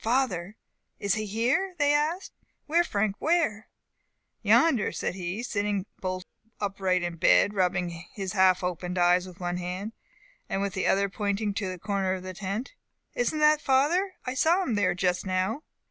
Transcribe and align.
Father! 0.03 0.57
Is 0.97 1.13
he 1.13 1.27
here?" 1.27 1.75
they 1.77 1.93
asked. 1.93 2.31
"Where, 2.65 2.83
Frank? 2.83 3.17
where!" 3.19 3.67
"Yonder," 4.41 4.91
said 4.91 5.13
he, 5.13 5.43
sitting 5.43 5.85
bolt 5.99 6.25
upright 6.59 7.03
in 7.03 7.17
bed, 7.17 7.53
rubbing 7.53 8.07
his 8.11 8.33
half 8.33 8.63
opened 8.63 8.97
eyes 8.97 9.27
with 9.27 9.39
one 9.39 9.57
hand, 9.57 9.93
and 10.49 10.59
with 10.59 10.73
the 10.73 10.87
other 10.87 11.07
pointing 11.07 11.53
to 11.53 11.69
a 11.71 11.77
corner 11.77 12.13
of 12.15 12.23
the 12.23 12.33
tent. 12.33 12.73
"Isn't 13.13 13.37
that 13.41 13.61
father? 13.61 14.15
I 14.25 14.33
saw 14.33 14.63
him 14.63 14.73
there 14.73 14.95
just 14.95 15.23
now." 15.27 15.61